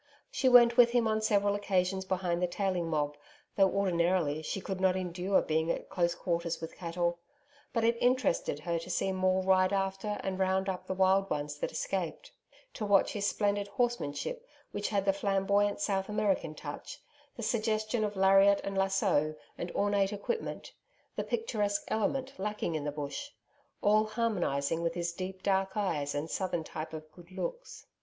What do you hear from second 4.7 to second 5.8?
not endure being